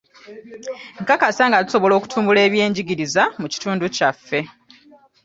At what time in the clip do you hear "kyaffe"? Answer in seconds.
3.95-4.39